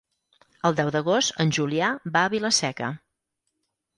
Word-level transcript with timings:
El 0.69 0.77
deu 0.79 0.87
d'agost 0.95 1.35
en 1.43 1.51
Julià 1.57 1.91
va 2.17 2.25
a 2.25 2.31
Vila-seca. 2.37 2.91